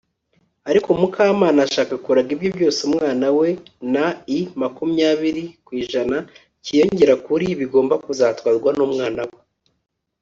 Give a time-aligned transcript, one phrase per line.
[0.69, 3.49] ariko mukamana ashaka kuraga ibye byose umwana we
[3.93, 6.17] na i (makumyabiri kw'ijana)
[6.63, 9.37] cyiyongera kuri bigomba kuzatwarwa n'umwana we